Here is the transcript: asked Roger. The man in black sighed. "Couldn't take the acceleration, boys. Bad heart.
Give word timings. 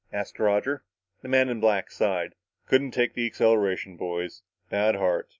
asked 0.11 0.39
Roger. 0.39 0.83
The 1.21 1.27
man 1.27 1.47
in 1.47 1.59
black 1.59 1.91
sighed. 1.91 2.33
"Couldn't 2.67 2.89
take 2.89 3.13
the 3.13 3.27
acceleration, 3.27 3.97
boys. 3.97 4.41
Bad 4.67 4.95
heart. 4.95 5.29